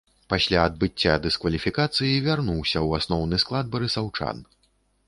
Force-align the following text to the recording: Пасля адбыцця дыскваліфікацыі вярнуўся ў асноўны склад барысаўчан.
Пасля 0.33 0.61
адбыцця 0.69 1.17
дыскваліфікацыі 1.25 2.23
вярнуўся 2.29 2.77
ў 2.87 3.03
асноўны 3.03 3.35
склад 3.47 3.65
барысаўчан. 3.79 4.45